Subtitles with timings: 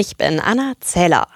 [0.00, 1.26] Ich bin Anna Zeller.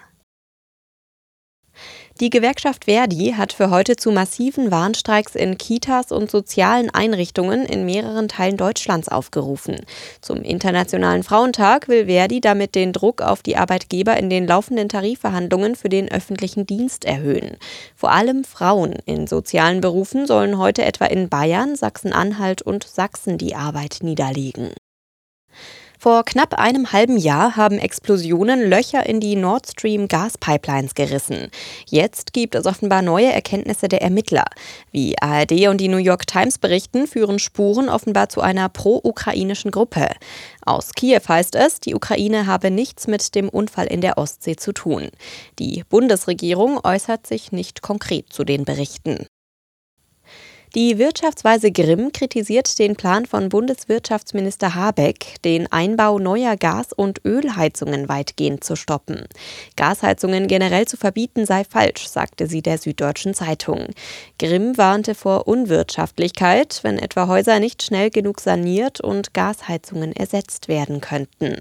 [2.20, 7.84] Die Gewerkschaft Verdi hat für heute zu massiven Warnstreiks in Kitas und sozialen Einrichtungen in
[7.84, 9.80] mehreren Teilen Deutschlands aufgerufen.
[10.20, 15.74] Zum Internationalen Frauentag will Verdi damit den Druck auf die Arbeitgeber in den laufenden Tarifverhandlungen
[15.74, 17.56] für den öffentlichen Dienst erhöhen.
[17.96, 23.56] Vor allem Frauen in sozialen Berufen sollen heute etwa in Bayern, Sachsen-Anhalt und Sachsen die
[23.56, 24.70] Arbeit niederlegen.
[26.02, 31.48] Vor knapp einem halben Jahr haben Explosionen Löcher in die Nord Stream Gaspipelines gerissen.
[31.88, 34.46] Jetzt gibt es offenbar neue Erkenntnisse der Ermittler.
[34.90, 40.08] Wie ARD und die New York Times berichten, führen Spuren offenbar zu einer pro-ukrainischen Gruppe.
[40.66, 44.72] Aus Kiew heißt es, die Ukraine habe nichts mit dem Unfall in der Ostsee zu
[44.72, 45.08] tun.
[45.60, 49.28] Die Bundesregierung äußert sich nicht konkret zu den Berichten.
[50.74, 58.08] Die Wirtschaftsweise Grimm kritisiert den Plan von Bundeswirtschaftsminister Habeck, den Einbau neuer Gas- und Ölheizungen
[58.08, 59.26] weitgehend zu stoppen.
[59.76, 63.88] Gasheizungen generell zu verbieten sei falsch, sagte sie der Süddeutschen Zeitung.
[64.38, 71.02] Grimm warnte vor Unwirtschaftlichkeit, wenn etwa Häuser nicht schnell genug saniert und Gasheizungen ersetzt werden
[71.02, 71.58] könnten.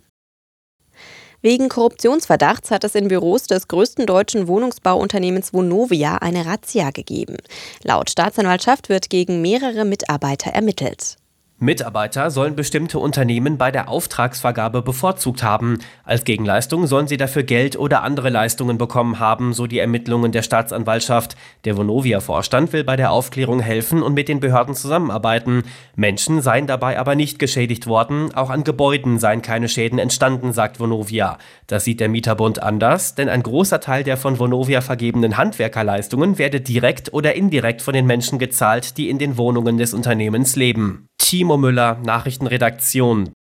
[1.43, 7.37] Wegen Korruptionsverdachts hat es in Büros des größten deutschen Wohnungsbauunternehmens Vonovia eine Razzia gegeben.
[7.83, 11.17] Laut Staatsanwaltschaft wird gegen mehrere Mitarbeiter ermittelt.
[11.61, 15.77] Mitarbeiter sollen bestimmte Unternehmen bei der Auftragsvergabe bevorzugt haben.
[16.03, 20.41] Als Gegenleistung sollen sie dafür Geld oder andere Leistungen bekommen haben, so die Ermittlungen der
[20.41, 21.35] Staatsanwaltschaft.
[21.65, 25.61] Der Vonovia-Vorstand will bei der Aufklärung helfen und mit den Behörden zusammenarbeiten.
[25.95, 28.33] Menschen seien dabei aber nicht geschädigt worden.
[28.33, 31.37] Auch an Gebäuden seien keine Schäden entstanden, sagt Vonovia.
[31.67, 36.59] Das sieht der Mieterbund anders, denn ein großer Teil der von Vonovia vergebenen Handwerkerleistungen werde
[36.59, 41.07] direkt oder indirekt von den Menschen gezahlt, die in den Wohnungen des Unternehmens leben.
[41.31, 43.31] Timo Müller, Nachrichtenredaktion.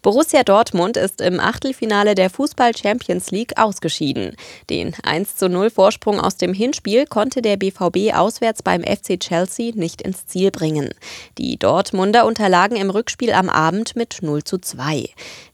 [0.00, 4.36] Borussia Dortmund ist im Achtelfinale der Fußball Champions League ausgeschieden.
[4.70, 9.72] Den 1 zu 0 Vorsprung aus dem Hinspiel konnte der BVB auswärts beim FC Chelsea
[9.74, 10.90] nicht ins Ziel bringen.
[11.36, 15.08] Die Dortmunder unterlagen im Rückspiel am Abend mit 0 zu 2.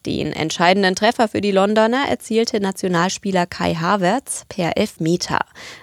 [0.04, 5.40] Den entscheidenden Treffer für die Londoner erzielte Nationalspieler Kai Havertz per Elfmeter.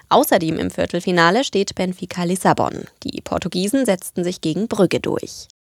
[0.09, 2.85] Außerdem im Viertelfinale steht Benfica Lissabon.
[3.03, 5.47] Die Portugiesen setzten sich gegen Brügge durch.